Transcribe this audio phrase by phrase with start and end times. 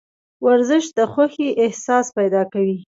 [0.45, 2.77] ورزش د خوښې احساس پیدا کوي.